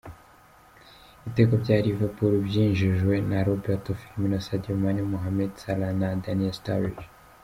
Ibitego 1.23 1.53
vya 1.63 1.77
Liverpool 1.87 2.33
vyinjijwe 2.49 3.13
na 3.29 3.37
Roberto 3.47 3.89
Firmino, 4.01 4.37
Sadio 4.45 4.75
Mane, 4.81 5.01
Mohamed 5.13 5.51
Salah 5.63 5.91
na 5.99 6.07
Daniel 6.23 6.55
Sturridge. 6.59 7.05